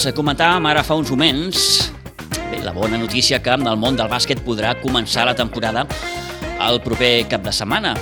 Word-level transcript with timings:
Els 0.00 0.14
comentàvem 0.16 0.64
ara 0.64 0.80
fa 0.80 0.96
uns 0.96 1.10
moments 1.12 1.64
bé, 2.48 2.62
la 2.64 2.72
bona 2.72 2.96
notícia 2.96 3.36
que 3.44 3.52
el 3.52 3.76
món 3.76 3.98
del 3.98 4.08
bàsquet 4.08 4.38
podrà 4.46 4.70
començar 4.80 5.26
la 5.28 5.34
temporada 5.36 5.82
el 6.64 6.80
proper 6.80 7.26
cap 7.28 7.44
de 7.44 7.52
setmana 7.52 7.92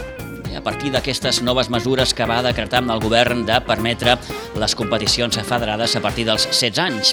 a 0.55 0.63
partir 0.63 0.93
d'aquestes 0.95 1.41
noves 1.43 1.67
mesures 1.75 2.15
que 2.15 2.29
va 2.31 2.37
decretar 2.47 2.85
el 2.85 3.03
govern 3.03 3.43
de 3.49 3.59
permetre 3.67 4.15
les 4.55 4.77
competicions 4.79 5.41
federades 5.43 5.97
a 5.99 6.05
partir 6.05 6.29
dels 6.29 6.47
16 6.47 6.79
anys. 6.85 7.13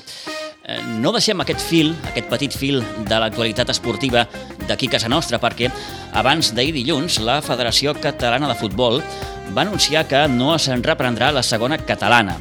Eh, 0.62 0.78
no 1.02 1.16
deixem 1.18 1.42
aquest 1.42 1.66
fil, 1.66 1.96
aquest 2.12 2.30
petit 2.30 2.54
fil 2.54 2.84
de 3.10 3.20
l'actualitat 3.24 3.74
esportiva 3.74 4.28
d'aquí 4.68 4.86
casa 4.86 5.10
nostra, 5.10 5.42
perquè 5.42 5.72
abans 6.14 6.54
d'ahir 6.54 6.78
dilluns 6.78 7.18
la 7.26 7.42
Federació 7.42 7.98
Catalana 7.98 8.54
de 8.54 8.62
Futbol 8.62 9.02
va 9.50 9.66
anunciar 9.66 10.06
que 10.06 10.28
no 10.30 10.60
se'n 10.62 10.86
reprendrà 10.86 11.34
la 11.34 11.42
segona 11.42 11.82
catalana. 11.82 12.38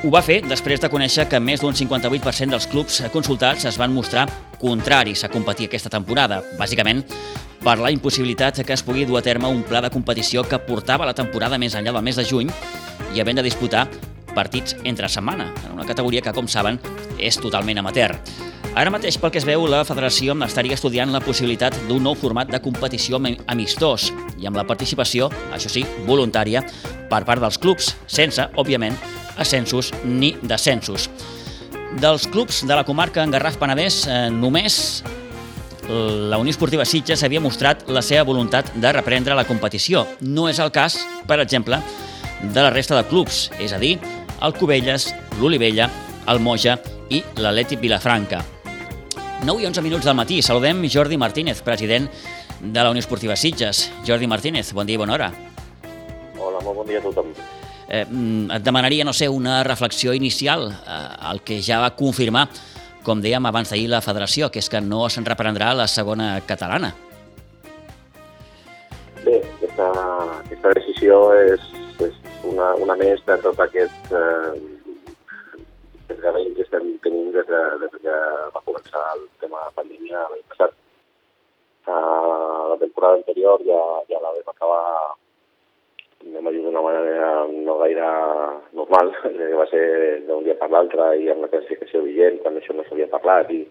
Ho 0.00 0.08
va 0.08 0.22
fer 0.24 0.38
després 0.48 0.80
de 0.80 0.88
conèixer 0.88 1.26
que 1.28 1.38
més 1.44 1.60
d'un 1.60 1.74
58% 1.76 2.54
dels 2.54 2.66
clubs 2.72 3.02
consultats 3.12 3.66
es 3.68 3.76
van 3.76 3.92
mostrar 3.92 4.22
contraris 4.56 5.26
a 5.26 5.28
competir 5.28 5.66
aquesta 5.68 5.92
temporada, 5.92 6.38
bàsicament 6.56 7.02
per 7.60 7.74
la 7.76 7.90
impossibilitat 7.92 8.62
que 8.64 8.72
es 8.72 8.80
pugui 8.80 9.04
dur 9.04 9.18
a 9.20 9.22
terme 9.26 9.50
un 9.52 9.60
pla 9.60 9.82
de 9.84 9.90
competició 9.92 10.46
que 10.48 10.62
portava 10.64 11.04
la 11.04 11.12
temporada 11.12 11.60
més 11.60 11.76
enllà 11.76 11.92
del 11.92 12.06
mes 12.08 12.16
de 12.16 12.24
juny 12.24 12.48
i 13.12 13.20
havent 13.20 13.42
de 13.42 13.44
disputar 13.44 13.90
partits 14.32 14.78
entre 14.88 15.12
setmana, 15.12 15.50
en 15.66 15.76
una 15.76 15.84
categoria 15.84 16.24
que, 16.24 16.32
com 16.32 16.48
saben, 16.48 16.80
és 17.18 17.36
totalment 17.36 17.84
amateur. 17.84 18.16
Ara 18.72 18.88
mateix, 18.94 19.20
pel 19.20 19.34
que 19.34 19.40
es 19.42 19.44
veu, 19.44 19.66
la 19.68 19.84
federació 19.84 20.32
estaria 20.46 20.80
estudiant 20.80 21.12
la 21.12 21.20
possibilitat 21.20 21.76
d'un 21.90 22.08
nou 22.08 22.16
format 22.16 22.48
de 22.48 22.62
competició 22.64 23.20
amistós 23.20 24.12
i 24.38 24.48
amb 24.48 24.56
la 24.56 24.64
participació, 24.64 25.28
això 25.52 25.68
sí, 25.68 25.84
voluntària, 26.06 26.64
per 27.10 27.26
part 27.26 27.42
dels 27.42 27.58
clubs, 27.58 27.96
sense, 28.06 28.48
òbviament, 28.56 28.96
ascensos 29.36 29.92
ni 30.04 30.36
descensos. 30.42 31.10
Dels 32.00 32.26
clubs 32.30 32.64
de 32.66 32.74
la 32.74 32.84
comarca 32.84 33.22
en 33.22 33.32
Garraf 33.34 33.56
Penedès, 33.58 34.06
eh, 34.06 34.28
només 34.30 35.02
la 35.90 36.38
Unió 36.38 36.50
Esportiva 36.50 36.84
Sitges 36.84 37.22
havia 37.26 37.40
mostrat 37.42 37.82
la 37.90 38.02
seva 38.02 38.22
voluntat 38.22 38.70
de 38.74 38.92
reprendre 38.92 39.34
la 39.34 39.46
competició. 39.48 40.06
No 40.20 40.48
és 40.48 40.60
el 40.62 40.70
cas, 40.70 41.00
per 41.26 41.40
exemple, 41.40 41.80
de 42.42 42.62
la 42.62 42.70
resta 42.70 42.96
de 42.96 43.06
clubs, 43.08 43.48
és 43.58 43.72
a 43.72 43.78
dir, 43.78 43.98
el 44.40 44.54
Cubelles, 44.54 45.10
l'Olivella, 45.40 45.90
el 46.28 46.40
Moja 46.40 46.78
i 47.10 47.22
l'Atleti 47.36 47.76
Vilafranca. 47.76 48.44
9 49.44 49.62
i 49.62 49.66
11 49.66 49.82
minuts 49.82 50.04
del 50.04 50.14
matí. 50.14 50.42
Saludem 50.42 50.84
Jordi 50.88 51.16
Martínez, 51.16 51.62
president 51.62 52.10
de 52.60 52.82
la 52.82 52.90
Unió 52.90 53.00
Esportiva 53.00 53.36
Sitges. 53.36 53.90
Jordi 54.06 54.28
Martínez, 54.28 54.72
bon 54.72 54.86
dia 54.86 54.94
i 54.94 55.00
bona 55.00 55.16
hora. 55.16 55.32
Hola, 56.38 56.60
molt 56.60 56.76
bon 56.76 56.86
dia 56.86 57.00
a 57.00 57.08
tothom. 57.08 57.34
Eh, 57.90 58.06
mm, 58.06 58.50
et 58.54 58.62
demanaria, 58.62 59.04
no 59.04 59.12
sé, 59.12 59.28
una 59.28 59.64
reflexió 59.66 60.14
inicial 60.14 60.68
eh, 60.70 60.98
al 61.30 61.42
que 61.42 61.58
ja 61.60 61.80
va 61.82 61.90
confirmar, 61.98 62.46
com 63.02 63.18
dèiem 63.18 63.46
abans 63.50 63.72
d'ahir, 63.72 63.88
la 63.90 64.02
federació, 64.04 64.50
que 64.54 64.60
és 64.62 64.70
que 64.70 64.80
no 64.80 65.08
se'n 65.10 65.26
reprendrà 65.26 65.72
la 65.74 65.88
segona 65.90 66.36
catalana. 66.46 66.92
Bé, 69.24 69.40
aquesta, 69.56 69.88
aquesta 70.38 70.74
decisió 70.78 71.18
és, 71.34 71.64
és 72.06 72.14
una, 72.46 72.76
una 72.78 72.94
més 73.00 73.24
de 73.26 73.36
tot 73.42 73.58
aquest 73.66 74.14
eh, 74.14 74.54
que 76.10 76.62
estem 76.62 76.86
tenint 77.02 77.32
des, 77.34 77.46
de, 77.50 77.62
des 77.82 77.98
que 78.04 78.16
va 78.54 78.62
començar 78.66 79.02
el 79.16 79.26
tema 79.42 79.66
pandèmia 79.74 80.28
l'any 80.30 80.46
passat. 80.52 80.78
Uh, 81.90 82.70
la 82.70 82.78
temporada 82.78 83.18
anterior 83.18 83.62
ja, 83.66 83.80
ja 84.10 84.20
la 84.22 84.30
vam 84.36 84.52
acabar 84.52 84.84
anem 86.24 86.46
a 86.46 86.52
dir 86.54 86.62
d'una 86.64 86.82
manera 86.84 87.30
no 87.50 87.76
gaire 87.80 88.08
normal, 88.76 89.12
va 89.60 89.66
ser 89.72 89.84
d'un 90.26 90.44
dia 90.44 90.56
per 90.60 90.70
l'altre 90.70 91.14
i 91.20 91.30
amb 91.32 91.46
la 91.46 91.52
classificació 91.52 92.04
vigent, 92.04 92.40
quan 92.42 92.58
això 92.60 92.76
no 92.76 92.84
s'havia 92.88 93.10
parlat, 93.12 93.50
i 93.54 93.64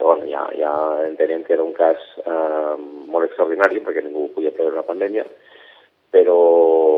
però, 0.00 0.14
bueno, 0.14 0.24
ja, 0.32 0.46
ja 0.56 0.72
entenem 1.04 1.42
que 1.44 1.52
era 1.52 1.64
un 1.64 1.74
cas 1.76 2.00
eh, 2.24 2.76
molt 3.12 3.26
extraordinari 3.26 3.82
perquè 3.84 4.00
ningú 4.00 4.30
podia 4.32 4.52
preveure 4.54 4.80
la 4.80 4.86
pandèmia, 4.88 5.26
però 6.14 6.36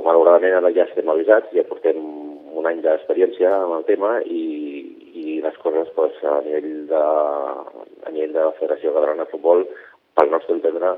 malauradament 0.04 0.54
ara 0.60 0.71
ja 0.71 0.87
estem 0.87 1.10
avisats, 1.10 1.50
ja 1.56 1.66
portem 1.66 1.98
un 1.98 2.69
any 2.71 2.78
d'experiència 2.84 3.50
amb 3.56 3.81
el 3.81 3.87
tema 3.88 4.12
i, 4.22 4.44
i 5.19 5.41
les 5.42 5.59
coses 5.65 5.91
pues, 5.97 6.15
a, 6.22 6.38
nivell 6.47 6.87
de, 6.92 7.03
a 7.03 8.15
nivell 8.15 8.37
de 8.37 8.44
la 8.44 8.54
Federació 8.60 8.94
Catalana 8.94 9.26
de 9.26 9.34
Futbol, 9.34 9.66
pel 10.15 10.31
nostre 10.31 10.54
entendre, 10.54 10.94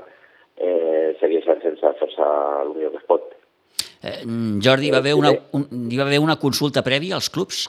eh, 0.61 1.15
segueixen 1.19 1.63
sense 1.63 1.95
fer-se 2.03 2.29
el 2.61 2.75
que 2.77 2.91
es 3.01 3.09
pot. 3.09 3.34
Eh, 4.05 4.21
Jordi, 4.61 4.89
hi 4.89 4.93
va, 4.93 5.01
haver 5.01 5.15
una, 5.17 5.31
un, 5.57 5.65
hi 5.89 5.97
va 5.97 6.05
haver 6.05 6.21
una 6.21 6.37
consulta 6.37 6.83
prèvia 6.85 7.17
als 7.17 7.31
clubs? 7.33 7.65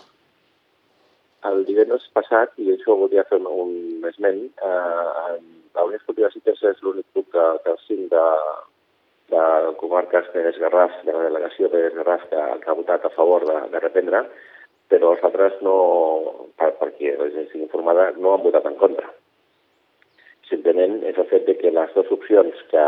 El 1.49 1.63
divendres 1.65 2.05
passat, 2.17 2.53
i 2.61 2.75
això 2.75 2.97
volia 2.99 3.25
fer 3.31 3.39
un 3.41 4.05
esment, 4.11 4.43
eh, 4.69 5.37
la 5.77 5.85
Unió 5.87 6.01
Esportiva 6.01 6.29
Cites 6.35 6.61
és 6.73 6.83
l'únic 6.85 7.07
club 7.15 7.31
que, 7.33 7.47
que 7.65 7.73
el 7.73 7.81
cinc 7.87 8.11
de, 8.13 8.27
de 9.33 9.45
comarques 9.81 10.29
de 10.35 10.45
Garraf, 10.59 10.99
de 11.07 11.15
la 11.17 11.25
delegació 11.29 11.71
de 11.73 11.87
Garraf, 11.97 12.27
que, 12.33 12.43
que 12.63 12.71
ha 12.71 12.79
votat 12.81 13.07
a 13.07 13.15
favor 13.17 13.47
de, 13.49 13.59
de 13.73 13.83
reprendre, 13.85 14.27
però 14.93 15.15
els 15.15 15.25
altres 15.27 15.57
no, 15.67 15.77
per, 16.59 16.75
perquè 16.81 17.17
estic 17.31 17.63
informada, 17.63 18.11
no 18.21 18.35
han 18.35 18.45
votat 18.45 18.69
en 18.69 18.77
contra. 18.83 19.09
Simplement 20.47 21.01
és 21.11 21.17
el 21.19 21.27
fet 21.27 21.47
de 21.49 21.57
que 21.59 21.73
les 21.75 21.95
dues 21.95 22.11
opcions 22.15 22.59
que, 22.71 22.83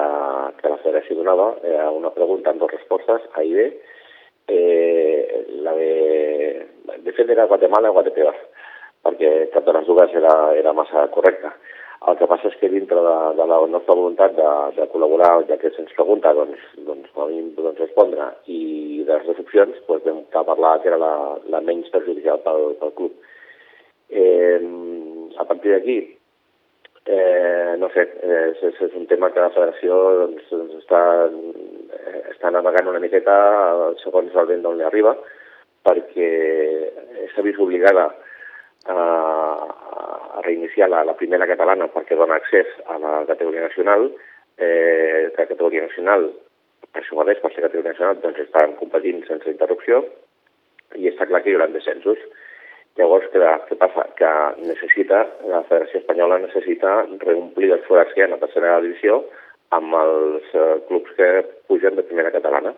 que 0.61 0.71
la 0.71 0.79
federació 0.85 1.17
donava, 1.19 1.49
eh, 1.67 1.87
una 1.91 2.13
pregunta 2.15 2.53
amb 2.53 2.63
dues 2.63 2.77
respostes, 2.77 3.25
A 3.35 3.43
i 3.43 3.55
B, 3.57 3.65
eh, 4.49 5.47
la 5.67 5.75
de, 5.75 5.89
de 7.03 7.15
fet 7.17 7.33
era 7.35 7.49
Guatemala 7.51 7.91
o 7.91 7.97
Guatepeor, 7.97 8.37
perquè 9.03 9.33
cap 9.55 9.67
de 9.67 9.75
les 9.75 9.89
dues 9.91 10.15
era, 10.21 10.35
era 10.55 10.77
massa 10.77 11.09
correcta. 11.15 11.51
El 12.09 12.15
que 12.21 12.29
passa 12.31 12.47
és 12.47 12.55
que 12.61 12.71
dintre 12.71 13.01
de, 13.03 13.15
de 13.41 13.47
la 13.51 13.59
nostra 13.67 13.97
voluntat 13.99 14.37
de, 14.37 14.51
de 14.77 14.87
col·laborar, 14.93 15.33
ja 15.49 15.59
que 15.59 15.73
se'ns 15.75 15.97
pregunta, 15.97 16.31
doncs, 16.37 16.63
doncs 16.87 17.11
a 17.11 17.27
mínim 17.27 17.51
doncs, 17.57 17.81
respondre, 17.83 18.29
i 18.47 19.03
de 19.03 19.17
les 19.17 19.27
dues 19.27 19.43
opcions 19.43 19.81
doncs, 19.89 20.07
vam 20.07 20.47
parlar 20.47 20.77
que 20.79 20.93
era 20.93 21.01
la, 21.03 21.13
la 21.51 21.63
menys 21.67 21.91
perjudicial 21.91 22.39
pel, 22.47 22.71
pel 22.79 22.95
club. 23.01 23.19
Eh, 24.15 24.63
a 25.43 25.45
partir 25.45 25.75
d'aquí, 25.75 25.99
eh, 27.09 27.75
no 27.81 27.89
sé, 27.95 28.05
eh, 28.23 28.53
és, 28.53 28.81
és 28.85 28.95
un 28.99 29.07
tema 29.09 29.31
que 29.33 29.41
la 29.41 29.53
federació 29.55 29.97
doncs, 30.21 30.47
doncs 30.53 30.77
està, 30.83 31.01
eh, 31.97 32.23
està 32.35 32.53
navegant 32.53 32.91
una 32.93 33.03
miqueta 33.03 33.37
segons 34.03 34.37
el 34.37 34.51
vent 34.53 34.65
d'on 34.65 34.77
li 34.79 34.87
arriba, 34.87 35.17
perquè 35.89 36.31
s'ha 37.33 37.45
vist 37.47 37.61
obligada 37.65 38.11
a, 38.93 38.99
a 38.99 40.43
reiniciar 40.45 40.91
la, 40.93 41.05
la 41.09 41.17
primera 41.17 41.49
catalana 41.49 41.89
perquè 41.95 42.19
dona 42.19 42.37
accés 42.37 42.69
a 42.87 42.99
la 43.01 43.23
categoria 43.31 43.65
nacional, 43.65 44.11
eh, 44.59 45.31
la 45.33 45.47
categoria 45.47 45.87
nacional, 45.89 46.29
per 46.93 47.03
això 47.03 47.17
mateix, 47.17 47.41
per 47.41 47.53
ser 47.55 47.65
categoria 47.65 47.95
nacional, 47.95 48.21
doncs 48.23 48.45
estan 48.45 48.77
competint 48.81 49.25
sense 49.29 49.49
interrupció, 49.51 50.05
i 50.97 51.09
està 51.11 51.27
clar 51.29 51.43
que 51.45 51.53
hi 51.53 51.57
haurà 51.57 51.69
descensos. 51.73 52.21
Llavors, 52.99 53.29
què, 53.31 53.39
què 53.69 53.77
passa? 53.79 54.05
Que 54.19 54.29
necessita, 54.67 55.21
la 55.47 55.63
Federació 55.69 56.01
Espanyola 56.01 56.41
necessita 56.43 56.97
reomplir 57.23 57.71
els 57.77 57.85
forats 57.87 58.11
que 58.11 58.21
hi 58.21 58.25
ha 58.25 58.27
a 58.27 58.33
la 58.33 58.41
tercera 58.43 58.81
divisió 58.83 59.21
amb 59.77 59.95
els 59.95 60.49
uh, 60.57 60.81
clubs 60.89 61.13
que 61.15 61.29
pugen 61.71 61.95
de 61.95 62.05
primera 62.09 62.33
catalana. 62.35 62.73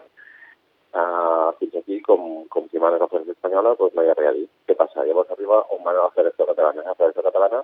Uh, 0.91 1.55
fins 1.61 1.79
aquí, 1.79 2.01
com, 2.05 2.45
com 2.53 2.67
qui 2.69 2.83
mana 2.83 2.99
la 3.01 3.09
Federació 3.09 3.33
Espanyola, 3.39 3.73
doncs 3.79 3.97
no 3.97 4.05
hi 4.05 4.13
ha 4.13 4.19
res 4.19 4.29
a 4.29 4.37
dir. 4.37 4.47
Què 4.69 4.77
passa? 4.77 5.07
Llavors 5.09 5.33
arriba 5.33 5.63
on 5.73 5.81
mana 5.87 6.05
la 6.05 6.13
Federació 6.17 6.51
Catalana. 6.51 6.85
La 6.85 6.97
Federació 6.99 7.25
Catalana 7.31 7.63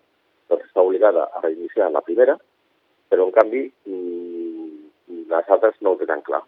doncs, 0.49 0.65
està 0.71 0.85
obligada 0.87 1.29
a 1.29 1.43
reiniciar 1.45 1.91
la 1.93 2.05
primera, 2.09 2.39
però 3.13 3.27
en 3.29 3.35
canvi 3.37 3.67
mm, 3.67 5.27
les 5.35 5.53
altres 5.59 5.77
no 5.83 5.93
ho 5.93 6.01
tenen 6.01 6.25
clar. 6.25 6.41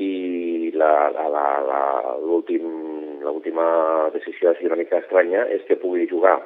I 0.00 0.72
l'últim 0.80 2.64
l'última 3.24 4.10
decisió 4.14 4.50
així 4.50 4.66
una 4.68 4.78
mica 4.80 4.98
estranya 5.00 5.46
és 5.54 5.62
que 5.68 5.78
pugui 5.80 6.08
jugar 6.10 6.38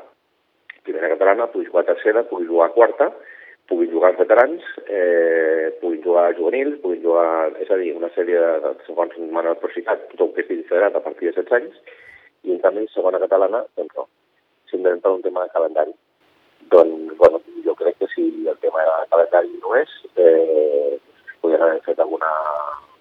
primera 0.84 1.08
catalana, 1.14 1.48
pugui 1.52 1.66
jugar 1.66 1.86
tercera, 1.88 2.24
pugui 2.28 2.46
jugar 2.46 2.72
quarta, 2.74 3.10
puguin 3.68 3.90
jugar 3.90 4.12
els 4.12 4.20
veterans, 4.20 4.64
eh, 4.86 5.72
puguin 5.80 6.02
jugar 6.04 6.34
juvenils, 6.36 6.80
puguin 6.82 7.02
jugar, 7.02 7.52
és 7.60 7.70
a 7.70 7.78
dir, 7.80 7.94
una 7.96 8.10
sèrie 8.16 8.40
de, 8.64 8.72
segons 8.86 9.16
Manuel 9.32 9.56
Procicat, 9.62 10.08
tothom 10.12 10.34
que 10.34 10.44
estigui 10.44 10.66
federat 10.68 10.96
a 10.96 11.04
partir 11.04 11.30
de 11.30 11.32
16 11.32 11.56
anys, 11.60 11.78
i 12.44 12.52
en 12.52 12.60
canvi, 12.60 12.84
segona 12.92 13.20
catalana, 13.22 13.64
doncs 13.78 13.96
no. 13.96 14.08
Simplement 14.68 15.00
per 15.00 15.14
un 15.16 15.24
tema 15.24 15.46
de 15.46 15.54
calendari. 15.54 15.94
Doncs, 16.74 17.16
bueno, 17.16 17.40
jo 17.64 17.74
crec 17.78 17.96
que 17.98 18.10
si 18.12 18.26
el 18.48 18.58
tema 18.60 18.84
de 18.84 19.08
calendari 19.14 19.56
no 19.62 19.74
és, 19.80 19.96
eh, 20.16 21.00
podrien 21.40 21.64
haver 21.64 21.80
fet 21.88 22.04
alguna, 22.04 22.28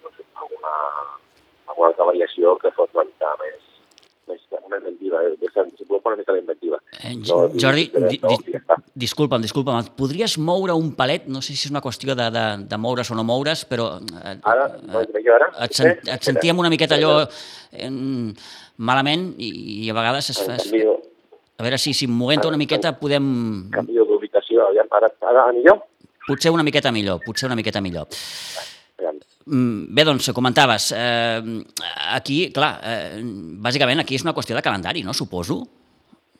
no 0.02 0.16
sé, 0.16 0.24
alguna 0.40 0.72
alguna 1.74 1.90
altra 1.92 2.06
variació 2.06 2.56
que 2.62 2.70
fos 2.76 2.90
una 2.94 3.04
mica 3.08 3.30
més, 3.42 3.62
més 4.30 4.40
una 4.64 4.78
inventiva, 4.78 5.22
eh? 5.26 5.34
desenvolupar 5.42 6.14
una 6.14 6.20
mica 6.22 6.32
la 6.32 6.38
inventiva. 6.38 6.78
Eh, 7.02 7.14
no, 7.16 7.50
Jordi, 7.60 7.90
no, 7.92 8.08
di, 8.08 8.18
di, 8.22 8.60
disculpa'm, 9.04 9.42
disculpa'm, 9.42 9.80
et 9.82 9.90
podries 9.98 10.36
moure 10.38 10.76
un 10.78 10.92
palet? 10.96 11.26
No 11.26 11.42
sé 11.42 11.54
si 11.54 11.66
és 11.66 11.74
una 11.74 11.82
qüestió 11.84 12.14
de, 12.14 12.28
de, 12.34 12.44
de 12.70 12.78
moure's 12.80 13.10
o 13.10 13.18
no 13.18 13.26
moure's, 13.26 13.64
però... 13.68 13.90
Eh, 14.22 14.36
ara? 14.42 14.68
No, 14.86 15.02
jo 15.18 15.34
ara? 15.34 15.50
Et, 15.66 15.74
sen, 15.76 15.98
et 16.06 16.30
sentíem 16.30 16.58
una 16.62 16.70
miqueta 16.72 16.96
allò 16.98 17.24
eh, 17.24 17.90
malament 18.76 19.32
i, 19.38 19.50
i 19.84 19.90
a 19.90 19.96
vegades 19.98 20.30
es 20.34 20.40
fa... 20.44 20.60
A 21.54 21.62
veure 21.62 21.78
si, 21.78 21.92
si 21.94 22.08
movent 22.10 22.48
una 22.48 22.58
miqueta 22.58 22.96
podem... 22.98 23.26
Canvio 23.74 24.06
d'ubicació, 24.08 24.72
ara, 24.90 25.10
ara 25.30 25.50
millor? 25.54 25.84
Potser 26.26 26.50
una 26.50 26.64
miqueta 26.66 26.90
millor, 26.90 27.20
potser 27.22 27.46
una 27.46 27.54
miqueta 27.54 27.82
millor. 27.84 28.08
Mm, 29.46 29.94
Bé, 29.94 30.04
doncs, 30.04 30.30
comentaves, 30.32 30.92
eh, 30.96 31.40
aquí, 32.16 32.50
clar, 32.52 32.78
eh, 32.82 33.20
bàsicament 33.60 34.00
aquí 34.00 34.14
és 34.16 34.24
una 34.24 34.32
qüestió 34.32 34.56
de 34.56 34.62
calendari, 34.64 35.02
no?, 35.04 35.12
suposo. 35.12 35.62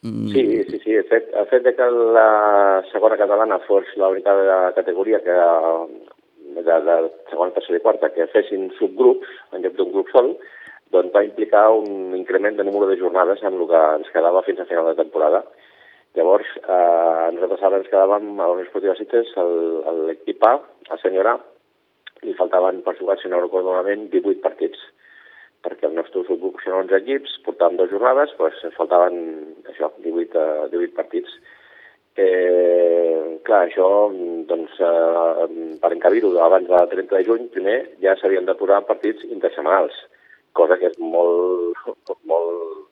Mm, 0.03 0.29
Sí, 0.33 0.45
sí, 0.71 0.79
sí. 0.85 0.95
El 0.95 1.05
fet, 1.09 1.31
el 1.37 1.47
fet 1.49 1.63
de 1.65 1.75
que 1.77 1.87
la 1.91 2.83
segona 2.93 3.17
catalana 3.17 3.59
fos 3.67 3.85
l'única 3.97 4.73
categoria 4.77 5.21
que 5.25 5.33
de, 5.33 6.63
de 6.65 7.11
segona, 7.31 7.53
tercera 7.53 7.79
i 7.79 7.83
quarta 7.85 8.11
que 8.15 8.27
fessin 8.33 8.71
subgrups 8.79 9.29
en 9.53 9.63
lloc 9.65 9.77
d'un 9.77 9.93
grup 9.93 10.09
sol, 10.13 10.35
doncs 10.93 11.13
va 11.15 11.25
implicar 11.25 11.71
un 11.73 12.15
increment 12.17 12.57
de 12.57 12.65
número 12.65 12.87
de 12.87 12.99
jornades 13.01 13.43
amb 13.43 13.61
el 13.61 13.69
que 13.69 13.81
ens 14.01 14.13
quedava 14.13 14.43
fins 14.47 14.61
a 14.61 14.67
final 14.69 14.87
de 14.93 14.97
temporada. 15.03 15.43
Llavors, 16.15 16.47
eh, 16.63 17.31
nosaltres 17.35 17.63
ara 17.67 17.81
ens 17.81 17.89
quedàvem 17.91 18.29
a 18.39 18.47
la 18.47 18.53
Unió 18.53 18.65
Esportiva 18.65 18.95
el- 18.95 20.07
l'equip 20.07 20.45
A, 20.45 20.61
el 20.93 20.99
senyor 21.03 21.27
A, 21.27 21.39
li 22.25 22.35
faltaven 22.39 22.83
per 22.85 22.97
jugar, 22.99 23.19
si 23.21 23.31
no 23.31 23.43
recordo 23.43 23.73
malament, 23.73 24.09
18 24.13 24.43
partits 24.45 24.81
perquè 25.65 25.89
el 25.89 25.97
nostre 25.97 26.23
subgrup 26.29 26.61
són 26.63 26.83
11 26.85 26.99
equips, 27.01 27.39
portàvem 27.47 27.79
dues 27.79 27.93
jornades, 27.95 28.33
doncs 28.39 28.77
faltaven 28.77 29.17
això, 29.73 29.91
18, 30.05 30.41
eh, 30.41 30.67
18 30.75 30.97
partits. 30.99 31.37
Eh, 32.25 33.41
clar, 33.47 33.65
això, 33.67 33.89
doncs, 34.51 34.77
eh, 34.79 35.47
per 35.83 35.91
encabir-ho 35.97 36.35
abans 36.45 36.69
del 36.69 36.91
30 36.93 37.17
de 37.17 37.25
juny, 37.27 37.49
primer 37.57 37.79
ja 38.05 38.15
s'havien 38.21 38.47
de 38.47 38.55
partits 38.91 39.25
intersetmanals, 39.25 39.97
cosa 40.53 40.77
que 40.79 40.93
és 40.93 40.99
molt, 40.99 41.81
molt 42.31 42.87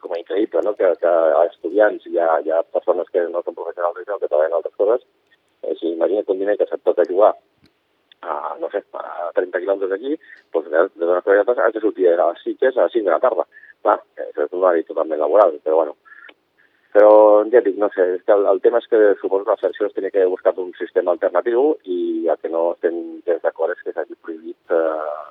com 0.00 0.14
a 0.14 0.20
increïble, 0.22 0.62
no? 0.62 0.72
que, 0.78 0.94
que 1.02 1.12
estudiants, 1.50 2.06
hi 2.06 2.18
ha, 2.22 2.38
hi 2.40 2.54
ha 2.54 2.62
persones 2.62 3.10
que 3.12 3.26
no 3.28 3.42
són 3.42 3.58
professionals 3.58 3.98
que 3.98 4.30
treballen 4.30 4.56
altres 4.56 4.78
coses, 4.78 5.04
eh, 5.64 5.74
si 5.74 5.92
imagina't 5.92 6.30
un 6.32 6.38
diner 6.38 6.56
que 6.56 6.70
se't 6.70 6.86
toca 6.86 7.04
jugar 7.10 7.34
a, 8.22 8.56
no 8.60 8.70
sé, 8.72 8.82
a 8.96 9.30
30 9.36 9.62
quilòmetres 9.62 9.92
d'aquí, 9.92 10.16
doncs 10.54 10.72
de, 10.72 10.82
de 10.94 11.04
dones 11.04 11.24
comunitats 11.24 11.62
has 11.66 11.76
de 11.76 11.84
sortir 11.84 12.08
a 12.10 12.16
les 12.22 12.42
Sitges 12.42 12.76
a 12.76 12.86
les 12.86 12.96
5 12.96 13.04
de 13.04 13.14
la 13.14 13.22
tarda. 13.22 13.46
Clar, 13.84 14.00
eh, 14.16 14.28
això 14.30 14.46
és 14.46 14.52
un 14.52 14.62
horari 14.62 14.84
totalment 14.88 15.22
laboral, 15.22 15.56
però 15.64 15.82
bueno. 15.82 15.96
Però 16.96 17.10
ja 17.52 17.60
dic, 17.60 17.76
no 17.76 17.90
sé, 17.92 18.06
és 18.16 18.22
que 18.24 18.32
el, 18.32 18.46
el 18.48 18.62
tema 18.64 18.80
és 18.80 18.88
que 18.88 19.00
suposo 19.20 19.44
que 19.44 19.52
la 19.52 19.60
federació 19.60 19.88
es 19.90 19.96
tenia 19.96 20.14
que 20.14 20.24
buscat 20.32 20.56
un 20.62 20.72
sistema 20.78 21.12
alternatiu 21.12 21.74
i 21.84 21.98
el 22.32 22.38
que 22.40 22.48
no 22.48 22.70
estem 22.72 22.96
gens 23.26 23.42
d'acord 23.44 23.74
és 23.74 23.82
que 23.84 23.92
s'hagi 23.92 24.16
prohibit 24.24 24.72
eh, 24.72 25.26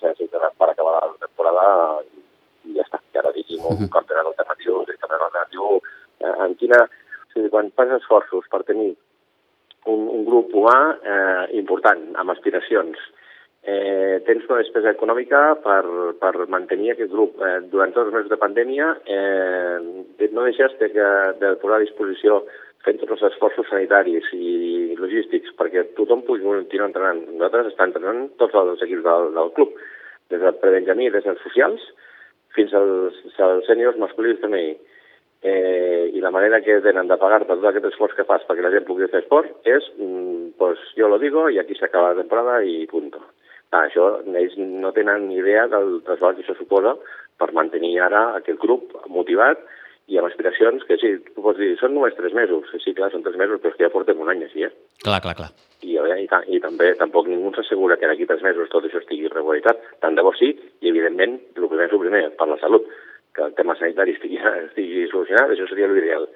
s'hagi 0.00 0.28
quedat 0.32 0.56
per 0.56 0.70
acabar 0.70 0.94
la 1.02 1.18
temporada 1.20 1.66
i, 2.06 2.22
i 2.70 2.78
ja 2.78 2.86
està. 2.86 3.02
I 3.12 3.20
ara 3.20 3.34
diguin 3.36 3.66
un 3.68 3.90
campionat 3.92 4.30
alternatiu, 4.32 4.80
un 4.80 4.88
campionat 4.88 5.26
alternatiu, 5.28 5.82
eh, 6.22 6.36
en 6.48 6.56
quina... 6.62 6.86
O 7.26 7.36
sigui, 7.36 7.50
quan 7.52 7.66
fas 7.76 7.90
esforços 7.98 8.46
per 8.48 8.62
tenir 8.64 8.94
un, 9.92 10.08
un 10.18 10.24
grup 10.26 10.54
humà 10.54 10.78
eh, 11.00 11.44
important, 11.60 12.02
amb 12.20 12.34
aspiracions. 12.34 12.98
Eh, 13.66 14.22
tens 14.26 14.44
una 14.46 14.60
despesa 14.60 14.92
econòmica 14.94 15.40
per, 15.64 15.82
per 16.20 16.46
mantenir 16.52 16.92
aquest 16.92 17.10
grup. 17.10 17.40
Eh, 17.42 17.58
durant 17.72 17.94
tots 17.94 18.06
els 18.06 18.14
mesos 18.14 18.30
de 18.30 18.38
pandèmia 18.38 18.92
eh, 19.10 20.28
no 20.30 20.46
deixes 20.46 20.76
de, 20.78 20.90
que, 20.94 21.08
de 21.40 21.52
posar 21.62 21.80
a 21.80 21.84
disposició 21.84 22.44
fent 22.86 23.00
tots 23.00 23.16
els 23.16 23.32
esforços 23.32 23.66
sanitaris 23.66 24.28
i 24.38 24.94
logístics 25.00 25.54
perquè 25.58 25.88
tothom 25.98 26.22
pugui 26.26 26.46
continuar 26.46 26.92
entrenant. 26.92 27.24
Nosaltres 27.32 27.72
estem 27.72 27.90
entrenant 27.90 28.28
tots 28.38 28.54
els 28.54 28.84
equips 28.86 29.02
del, 29.06 29.32
del 29.34 29.54
club, 29.58 29.74
des 30.30 30.42
del 30.42 30.60
prebenjamí, 30.62 31.10
des 31.10 31.26
dels 31.26 31.42
socials, 31.42 31.82
fins 32.54 32.74
als, 32.78 33.18
als 33.42 33.66
sèniors 33.66 33.98
masculins 33.98 34.38
femení 34.42 34.76
eh, 34.76 34.95
la 36.26 36.32
manera 36.34 36.60
que 36.60 36.80
tenen 36.82 37.06
de 37.06 37.16
pagar 37.22 37.44
per 37.46 37.54
tot 37.54 37.68
aquest 37.70 37.84
esforç 37.92 38.16
que 38.18 38.24
fas 38.26 38.42
perquè 38.48 38.64
la 38.64 38.72
gent 38.74 38.86
pugui 38.88 39.06
fer 39.12 39.20
esport 39.22 39.68
és, 39.76 39.84
mm, 39.94 40.56
pues 40.58 40.80
yo 40.98 41.06
lo 41.08 41.20
digo 41.22 41.46
i 41.48 41.60
aquí 41.60 41.74
s'acaba 41.78 42.10
la 42.14 42.20
temporada 42.22 42.64
i 42.64 42.86
punto. 42.90 43.22
Ah, 43.70 43.84
això, 43.86 44.06
ells 44.42 44.56
no 44.58 44.90
tenen 44.96 45.28
ni 45.28 45.38
idea 45.38 45.68
del 45.70 46.02
trasbal 46.02 46.34
que 46.34 46.42
això 46.42 46.56
suposa 46.58 46.96
per 47.38 47.52
mantenir 47.52 48.00
ara 48.00 48.34
aquest 48.40 48.58
grup 48.58 48.90
motivat 49.06 49.62
i 50.06 50.18
amb 50.18 50.26
aspiracions 50.26 50.82
que 50.88 50.98
sí, 50.98 51.12
tu 51.34 51.42
pots 51.46 51.58
dir, 51.58 51.72
són 51.78 51.94
només 51.94 52.14
tres 52.18 52.34
mesos. 52.34 52.66
Sí, 52.82 52.94
clar, 52.94 53.12
són 53.12 53.22
tres 53.22 53.38
mesos, 53.38 53.60
però 53.62 53.70
és 53.70 53.78
que 53.78 53.86
ja 53.86 53.94
portem 53.94 54.20
un 54.22 54.30
any 54.30 54.42
així, 54.46 54.66
eh? 54.66 54.72
Clar, 55.02 55.20
clar, 55.22 55.34
clar. 55.38 55.50
I, 55.82 55.98
i, 55.98 56.28
i 56.56 56.60
també 56.62 56.92
tampoc 56.98 57.26
ningú 57.30 57.52
s'assegura 57.54 57.98
que 58.00 58.10
d'aquí 58.10 58.26
tres 58.26 58.42
mesos 58.42 58.70
tot 58.70 58.86
això 58.86 59.02
estigui 59.02 59.30
regularitzat. 59.30 59.82
Tant 60.02 60.18
de 60.18 60.22
bo 60.26 60.34
sí, 60.38 60.54
i 60.80 60.90
evidentment, 60.90 61.38
el 61.54 61.68
primer 61.70 61.86
és 61.86 61.94
el 61.98 62.02
primer, 62.02 62.22
per 62.38 62.50
la 62.50 62.58
salut, 62.62 62.86
que 63.36 63.44
el 63.44 63.54
tema 63.54 63.76
sanitari 63.78 64.16
estigui, 64.16 64.40
estigui 64.66 65.06
solucionat, 65.12 65.52
això 65.54 65.68
seria 65.70 65.88
l'ideal. 65.92 66.26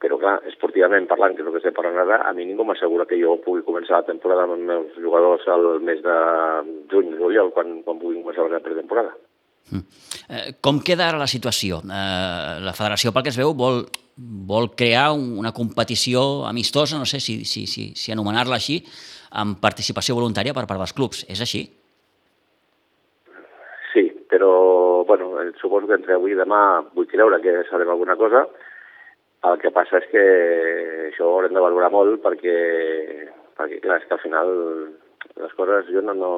Però 0.00 0.16
clar, 0.16 0.38
esportivament 0.48 1.04
parlant, 1.10 1.34
que 1.36 1.42
és 1.44 1.48
el 1.48 1.52
que 1.52 1.60
estem 1.60 1.74
parlant 1.76 1.98
ara, 2.00 2.22
a 2.24 2.30
mi 2.32 2.46
ningú 2.48 2.64
m'assegura 2.64 3.04
que 3.04 3.18
jo 3.20 3.34
pugui 3.44 3.60
començar 3.66 3.98
la 4.00 4.06
temporada 4.08 4.46
amb 4.46 4.54
els 4.56 4.64
meus 4.64 4.94
jugadors 4.96 5.44
al 5.52 5.66
mes 5.84 6.00
de 6.00 6.14
juny, 6.88 7.10
juliol, 7.20 7.50
quan, 7.52 7.82
quan 7.84 8.00
pugui 8.00 8.16
començar 8.22 8.46
la 8.48 8.62
pretemporada. 8.64 9.12
Eh, 9.70 10.54
com 10.64 10.80
queda 10.82 11.04
ara 11.10 11.18
la 11.20 11.28
situació? 11.30 11.82
Eh, 11.84 12.54
la 12.64 12.72
federació, 12.74 13.12
pel 13.12 13.26
que 13.26 13.30
es 13.34 13.38
veu, 13.38 13.52
vol, 13.54 13.84
vol 14.48 14.70
crear 14.74 15.10
un- 15.12 15.36
una 15.38 15.52
competició 15.52 16.46
amistosa, 16.48 16.98
no 16.98 17.04
sé 17.06 17.20
si, 17.20 17.44
si, 17.44 17.66
si, 17.66 17.92
si 17.94 18.10
anomenar-la 18.12 18.56
així, 18.56 18.80
amb 19.30 19.60
participació 19.60 20.16
voluntària 20.16 20.54
per 20.56 20.64
part 20.66 20.80
dels 20.80 20.96
clubs. 20.96 21.26
És 21.28 21.40
així? 21.44 21.66
Però, 24.40 25.04
bueno, 25.04 25.38
eh, 25.42 25.52
suposo 25.60 25.86
que 25.86 25.98
entre 25.98 26.14
avui 26.16 26.32
i 26.32 26.36
demà 26.38 26.80
vull 26.96 27.04
creure 27.10 27.42
que 27.44 27.52
sabrem 27.68 27.90
alguna 27.92 28.14
cosa. 28.16 28.46
El 29.44 29.58
que 29.60 29.68
passa 29.68 29.98
és 30.00 30.06
que 30.08 30.22
això 31.10 31.26
ho 31.26 31.34
haurem 31.34 31.52
de 31.52 31.60
valorar 31.60 31.90
molt 31.92 32.22
perquè, 32.24 32.54
perquè 33.60 33.82
clar, 33.84 33.98
és 34.00 34.06
que 34.08 34.16
al 34.16 34.22
final 34.22 34.54
les 35.42 35.52
coses, 35.58 35.92
jo 35.92 36.00
no, 36.06 36.14
no, 36.16 36.30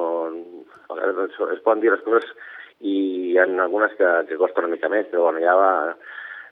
es 0.99 1.63
poden 1.63 1.79
dir 1.79 1.93
les 1.93 2.03
coses 2.03 2.27
i 2.83 2.97
hi 3.31 3.39
ha 3.39 3.47
algunes 3.47 3.95
que, 3.95 4.11
que 4.27 4.41
costen 4.43 4.67
una 4.67 4.75
mica 4.75 4.91
més, 4.91 5.07
però 5.07 5.29
bueno, 5.29 5.39
ja 5.47 5.55
va... 5.55 5.71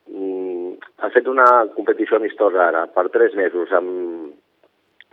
Mm, 0.07 0.79
ha 1.03 1.11
fet 1.11 1.27
una 1.27 1.49
competició 1.75 2.15
amistosa 2.15 2.63
ara 2.69 2.87
per 2.95 3.09
tres 3.11 3.35
mesos 3.35 3.75
amb, 3.75 4.31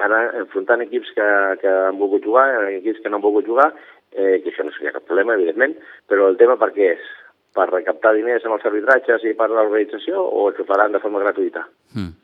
ara 0.06 0.22
enfrontant 0.44 0.86
equips 0.86 1.10
que, 1.18 1.28
que 1.66 1.78
han 1.90 1.98
volgut 1.98 2.30
jugar, 2.30 2.46
equips 2.78 3.02
que 3.02 3.10
no 3.10 3.18
han 3.18 3.26
volgut 3.26 3.50
jugar, 3.50 3.72
eh, 4.12 4.38
que 4.42 4.52
això 4.52 4.66
no 4.66 4.74
seria 4.76 4.94
cap 4.96 5.06
problema, 5.08 5.36
evidentment, 5.38 5.76
però 6.08 6.28
el 6.28 6.38
tema 6.40 6.58
per 6.60 6.70
què 6.76 6.92
és? 6.96 7.08
Per 7.56 7.66
recaptar 7.70 8.14
diners 8.14 8.44
amb 8.46 8.58
els 8.58 8.68
arbitratges 8.68 9.24
i 9.26 9.34
per 9.34 9.48
l'organització 9.50 10.20
o 10.22 10.46
ho 10.48 10.68
faran 10.68 10.94
de 10.94 11.02
forma 11.02 11.22
gratuïta? 11.24 11.64
Mm. 11.96 12.14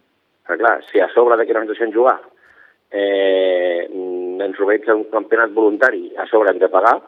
Però 0.45 0.61
clar, 0.61 0.77
si 0.91 1.01
a 1.01 1.09
sobre 1.15 1.39
de 1.41 1.47
que 1.49 1.57
no 1.57 1.65
ens 1.65 1.73
deixen 1.73 1.93
jugar 1.95 2.19
eh, 2.95 3.89
ens 3.91 4.61
organitza 4.61 4.95
un 4.95 5.05
campionat 5.11 5.53
voluntari, 5.53 6.13
a 6.17 6.27
sobre 6.31 6.53
hem 6.53 6.61
de 6.63 6.71
pagar, 6.71 7.01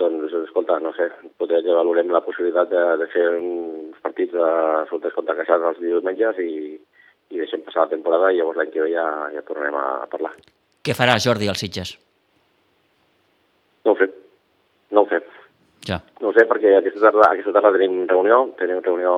doncs, 0.00 0.32
escolta, 0.44 0.78
no 0.80 0.92
sé, 0.96 1.08
potser 1.40 1.60
que 1.64 1.76
valorem 1.76 2.12
la 2.12 2.22
possibilitat 2.24 2.70
de, 2.72 2.84
de 3.02 3.08
fer 3.12 3.26
uns 3.36 3.98
partits 4.04 4.32
de 4.32 4.48
solters 4.90 5.16
contra 5.16 5.36
casats 5.36 5.68
els 5.72 5.80
diumenges 5.84 6.40
i, 6.44 6.76
i 7.32 7.42
deixem 7.42 7.64
passar 7.66 7.86
la 7.86 7.94
temporada 7.94 8.32
i 8.32 8.40
llavors 8.40 8.60
l'any 8.60 8.72
que 8.72 8.84
ve 8.84 8.92
ja, 8.94 9.06
ja 9.34 9.44
tornarem 9.44 9.76
a 9.80 10.06
parlar. 10.10 10.32
Què 10.84 10.96
farà 10.96 11.18
Jordi 11.20 11.48
als 11.52 11.60
Sitges? 11.64 11.94
No 13.84 13.92
ho 13.92 14.00
sé, 14.00 14.08
no 14.96 15.04
ho 15.04 15.10
sé. 15.12 15.20
Ja. 15.88 16.02
No 16.20 16.34
sé, 16.36 16.44
perquè 16.48 16.74
aquesta 16.76 17.06
tarda, 17.06 17.30
aquesta 17.32 17.54
tarda 17.56 17.72
tenim 17.78 18.02
reunió, 18.10 18.42
tenim 18.60 18.82
reunió 18.84 19.14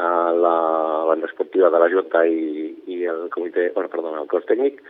a 0.00 0.32
la 0.32 0.56
banda 1.04 1.28
esportiva 1.28 1.68
de 1.70 1.80
la 1.82 1.88
Junta 1.92 2.24
i, 2.24 2.72
i 2.88 3.04
el 3.04 3.26
comitè, 3.34 3.68
bueno, 3.74 3.90
perdona, 3.92 4.22
el 4.22 4.30
cos 4.30 4.46
tècnic, 4.48 4.80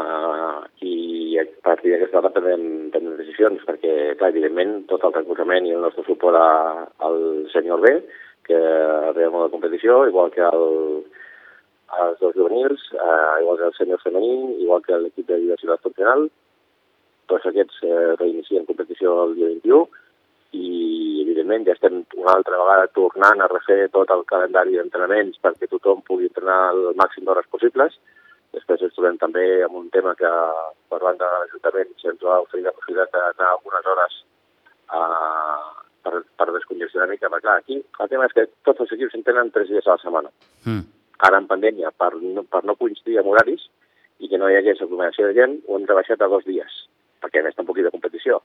uh, 0.00 0.64
i 0.80 1.36
a 1.42 1.44
partir 1.66 1.92
d'aquesta 1.92 2.22
tarda 2.22 2.32
prendrem, 2.38 2.88
prendrem 2.94 3.20
decisions, 3.20 3.60
perquè, 3.68 3.94
clar, 4.16 4.32
evidentment, 4.32 4.86
tot 4.88 5.04
el 5.04 5.14
recolzament 5.18 5.68
i 5.68 5.76
el 5.76 5.84
nostre 5.84 6.06
suport 6.08 6.40
a, 6.40 6.88
al 7.04 7.20
senyor 7.52 7.84
B, 7.84 7.94
que 8.48 8.58
arribem 9.12 9.36
a 9.36 9.44
la 9.44 9.52
competició, 9.52 10.06
igual 10.08 10.32
que 10.32 10.46
el, 10.48 11.02
els 12.00 12.20
dos 12.24 12.32
juvenils, 12.38 12.88
uh, 12.96 13.36
igual 13.44 13.60
que 13.60 13.68
el 13.68 13.76
senyor 13.76 14.00
femení, 14.06 14.62
igual 14.64 14.86
que 14.88 15.04
l'equip 15.04 15.28
de 15.28 15.42
diversitat 15.44 15.84
funcional, 15.84 16.30
tots 17.30 17.46
aquests 17.46 17.84
eh, 17.86 18.14
reinicien 18.18 18.64
competició 18.66 19.12
el 19.22 19.36
dia 19.36 19.50
21 19.52 19.84
i 20.56 21.22
evidentment 21.22 21.66
ja 21.66 21.74
estem 21.76 22.00
una 22.18 22.32
altra 22.34 22.58
vegada 22.58 22.88
tornant 22.96 23.40
a 23.40 23.50
refer 23.50 23.88
tot 23.94 24.10
el 24.10 24.24
calendari 24.30 24.76
d'entrenaments 24.76 25.38
perquè 25.42 25.68
tothom 25.70 26.02
pugui 26.06 26.26
entrenar 26.30 26.72
el 26.74 26.80
màxim 26.98 27.24
d'hores 27.24 27.46
possibles. 27.50 27.98
Després 28.50 28.82
ens 28.82 28.96
trobem 28.96 29.18
també 29.18 29.44
amb 29.62 29.76
un 29.78 29.90
tema 29.94 30.16
que 30.18 30.30
parlant 30.90 31.20
de 31.20 31.28
l'Ajuntament 31.32 31.92
se'ns 32.02 32.24
va 32.26 32.40
oferir 32.42 32.64
la 32.66 32.74
possibilitat 32.74 33.12
d'anar 33.14 33.52
algunes 33.52 33.86
hores 33.92 34.16
a, 34.90 35.02
per, 36.02 36.22
per 36.36 36.48
descongestionar 36.54 37.06
una 37.06 37.14
mica, 37.14 37.30
perquè 37.30 37.46
clar, 37.46 37.58
aquí 37.62 37.78
el 37.78 38.10
tema 38.10 38.26
és 38.26 38.34
que 38.34 38.48
tots 38.66 38.82
els 38.84 38.96
equips 38.96 39.14
entrenen 39.18 39.52
tres 39.54 39.70
dies 39.70 39.86
a 39.86 39.94
la 39.94 40.02
setmana. 40.02 40.32
Mm. 40.66 40.82
Ara 41.28 41.38
en 41.38 41.46
pandèmia, 41.46 41.92
per 41.92 42.14
no, 42.16 42.42
per 42.42 42.64
no 42.64 42.78
coincidir 42.80 43.20
amb 43.20 43.30
horaris 43.30 43.68
i 44.18 44.28
que 44.28 44.40
no 44.40 44.48
hi 44.50 44.56
hagués 44.58 44.82
aglomeració 44.82 45.28
de 45.28 45.36
gent, 45.36 45.60
ho 45.68 45.78
hem 45.78 45.86
rebaixat 45.88 46.22
a 46.24 46.28
dos 46.32 46.44
dies, 46.48 46.82
perquè 47.22 47.40
a 47.40 47.46
més 47.46 47.56
tampoc 47.56 47.78
hi 47.78 47.86
ha 47.86 47.94
competició. 47.94 48.40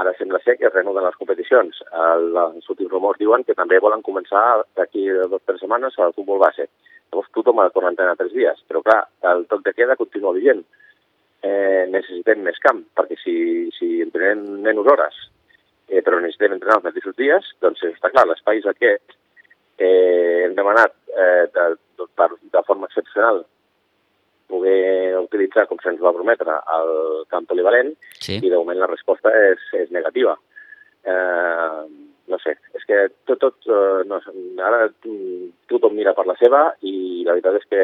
Ara 0.00 0.12
sembla 0.18 0.40
ser 0.42 0.56
que 0.58 0.66
es 0.66 0.74
renuden 0.74 1.04
les 1.06 1.16
competicions. 1.18 1.76
El, 2.04 2.32
els 2.40 2.70
últims 2.72 2.90
rumors 2.90 3.20
diuen 3.20 3.44
que 3.46 3.54
també 3.54 3.78
volen 3.82 4.02
començar 4.02 4.64
d'aquí 4.74 5.04
dues 5.06 5.36
o 5.36 5.38
tres 5.46 5.62
setmanes 5.62 5.98
el 6.02 6.16
futbol 6.16 6.40
base. 6.42 6.66
Llavors 7.12 7.30
tothom 7.36 7.60
ha 7.62 7.68
de 7.68 7.74
quarantena 7.76 8.16
tres 8.18 8.32
dies, 8.34 8.58
però 8.66 8.82
clar, 8.82 9.04
el 9.30 9.46
toc 9.46 9.62
de 9.62 9.74
queda 9.76 9.98
continua 10.00 10.34
vigent. 10.34 10.64
Eh, 11.44 11.84
necessitem 11.92 12.42
més 12.42 12.58
camp, 12.64 12.80
perquè 12.98 13.20
si, 13.20 13.36
si 13.76 14.00
entrenem 14.02 14.42
menys 14.64 14.90
hores, 14.90 15.20
eh, 15.86 16.00
però 16.02 16.18
necessitem 16.18 16.56
entrenar 16.56 16.80
els 16.80 16.88
mateixos 16.88 17.14
dies, 17.20 17.50
doncs 17.62 17.84
està 17.92 18.10
clar, 18.10 18.26
l'espai 18.26 18.62
és 18.62 18.66
aquest. 18.70 19.14
Eh, 19.78 20.46
hem 20.48 20.58
demanat 20.58 20.96
eh, 21.14 21.44
de, 21.54 21.68
de, 22.00 22.28
de 22.56 22.62
forma 22.66 22.90
excepcional 22.90 23.44
poder 25.54 25.66
utilitzar, 25.66 25.68
com 25.68 25.78
se'ns 25.78 26.00
va 26.00 26.12
prometre, 26.12 26.50
el 26.74 27.24
camp 27.28 27.46
polivalent, 27.46 27.94
Sí. 28.20 28.40
i 28.42 28.50
de 28.50 28.56
moment 28.56 28.78
la 28.78 28.86
resposta 28.86 29.30
és, 29.30 29.58
és 29.72 29.90
negativa. 29.90 30.36
Eh, 31.04 31.86
no 32.26 32.38
sé, 32.38 32.56
és 32.74 32.84
que 32.86 33.08
tot, 33.26 33.38
tot 33.38 33.54
eh, 33.68 34.04
no, 34.06 34.18
ara 34.64 34.88
tothom 35.68 35.94
mira 35.94 36.14
per 36.14 36.26
la 36.26 36.36
seva 36.36 36.74
i 36.80 37.22
la 37.24 37.34
veritat 37.34 37.56
és 37.60 37.66
que 37.68 37.82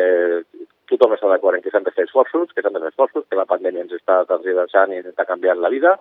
tothom 0.88 1.12
està 1.12 1.28
d'acord 1.28 1.56
en 1.56 1.62
que 1.62 1.70
s'han 1.70 1.84
de 1.84 1.92
fer 1.92 2.04
esforços, 2.04 2.50
que 2.54 2.62
s'han 2.62 2.72
de 2.72 2.80
fer 2.80 2.88
esforços, 2.88 3.26
que 3.28 3.36
la 3.36 3.44
pandèmia 3.44 3.82
ens 3.82 3.92
està 3.92 4.24
tergiversant 4.26 4.92
i 4.92 4.96
ens 4.96 5.06
està 5.12 5.26
canviant 5.26 5.60
la 5.60 5.68
vida, 5.68 6.00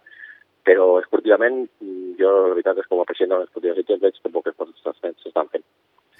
però 0.64 1.00
esportivament 1.00 1.68
jo 2.18 2.32
la 2.48 2.54
veritat 2.56 2.78
és 2.78 2.88
que 2.88 2.96
com 2.96 3.02
a 3.02 3.06
president 3.06 3.36
de 3.36 3.44
l'Esportiva 3.44 3.76
Sitges 3.76 4.02
veig 4.02 4.16
que 4.24 4.32
poques 4.32 4.56
coses 4.56 4.76
s'estan 4.80 5.48
fent 5.52 5.64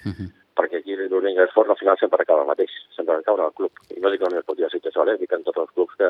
Uh 0.00 0.12
-huh. 0.16 0.28
Aquí 0.90 1.08
l'únic 1.08 1.38
esforç 1.38 1.70
al 1.70 1.78
final 1.78 1.98
sempre 1.98 2.22
acaba 2.22 2.44
mateix, 2.44 2.70
sempre 2.96 3.16
acaba 3.16 3.46
el 3.46 3.54
club. 3.54 3.72
I 3.94 4.00
no 4.00 4.10
dic 4.10 4.20
que 4.20 4.26
la 4.26 4.30
Unió 4.30 4.40
Esportiva 4.40 4.70
Sitges 4.70 4.94
Soler, 4.94 5.18
dic 5.18 5.32
en 5.32 5.44
tots 5.44 5.58
els 5.62 5.70
clubs 5.74 5.94
que 5.98 6.08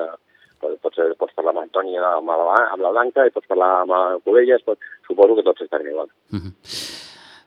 pots, 0.61 1.01
pots, 1.19 1.35
parlar 1.37 1.55
amb 1.55 1.65
Antoni 1.65 1.97
amb 1.97 2.29
la, 2.29 2.57
amb 2.73 2.83
la 2.85 2.93
Blanca 2.95 3.27
i 3.27 3.35
pots 3.35 3.49
parlar 3.49 3.71
amb 3.83 3.97
el 3.97 4.23
Covelles, 4.25 4.65
pots, 4.65 4.81
suposo 5.07 5.37
que 5.37 5.47
tots 5.47 5.63
estan 5.67 5.87
igual. 5.87 6.09
Uh 6.33 6.39
-huh. 6.39 6.53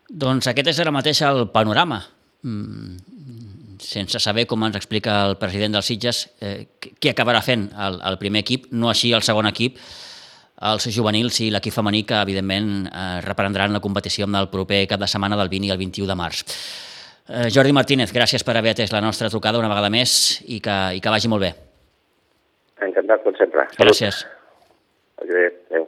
Doncs 0.10 0.48
aquest 0.48 0.68
és 0.68 0.80
ara 0.80 0.92
mateix 0.92 1.22
el 1.22 1.50
panorama. 1.50 2.02
Mm, 2.44 2.98
sense 3.80 4.20
saber, 4.20 4.46
com 4.46 4.63
ens 4.63 4.75
explica 4.75 5.25
el 5.25 5.38
president 5.38 5.74
dels 5.74 5.86
Sitges, 5.86 6.30
eh, 6.42 6.68
què 6.80 7.13
acabarà 7.13 7.42
fent 7.42 7.72
el, 7.78 8.02
el 8.02 8.18
primer 8.18 8.40
equip, 8.40 8.72
no 8.72 8.90
així 8.90 9.13
el 9.13 9.22
segon 9.22 9.46
equip, 9.46 9.78
els 10.62 10.88
juvenils 10.96 11.40
i 11.42 11.50
l'equip 11.52 11.74
femení 11.74 12.04
que, 12.04 12.16
evidentment, 12.16 12.88
eh, 12.88 13.22
reprendran 13.22 13.74
la 13.74 13.80
competició 13.80 14.25
amb 14.25 14.36
el 14.36 14.50
proper 14.50 14.88
cap 14.88 15.00
de 15.00 15.08
setmana 15.08 15.36
del 15.36 15.50
20 15.50 15.68
i 15.68 15.72
el 15.72 15.78
21 15.78 16.08
de 16.08 16.16
març. 16.16 16.44
Eh, 17.30 17.48
Jordi 17.56 17.72
Martínez, 17.72 18.12
gràcies 18.12 18.44
per 18.44 18.58
haver 18.60 18.74
atès 18.74 18.92
la 18.92 19.00
nostra 19.01 19.30
trucada 19.32 19.60
una 19.62 19.72
vegada 19.72 19.89
més 19.94 20.42
i 20.44 20.60
que, 20.63 20.75
i 20.98 21.00
que 21.00 21.13
vagi 21.13 21.32
molt 21.32 21.46
bé. 21.46 21.53
Encantat, 22.84 23.24
com 23.24 23.36
sempre. 23.39 23.63
Gràcies. 23.80 24.25
Adéu. 25.24 25.88